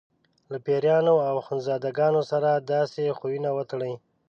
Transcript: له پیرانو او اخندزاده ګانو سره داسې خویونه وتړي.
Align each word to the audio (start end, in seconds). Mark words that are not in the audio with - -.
له 0.51 0.57
پیرانو 0.65 1.13
او 1.27 1.33
اخندزاده 1.41 1.89
ګانو 1.97 2.21
سره 2.31 2.49
داسې 2.73 3.15
خویونه 3.17 3.49
وتړي. 3.57 3.93